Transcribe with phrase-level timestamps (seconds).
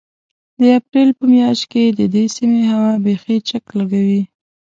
[0.59, 4.21] د اپرېل په مياشت کې د دې سيمې هوا بيخي چک لګوي.